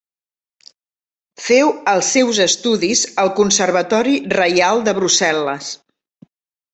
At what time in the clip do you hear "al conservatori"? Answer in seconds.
3.25-4.15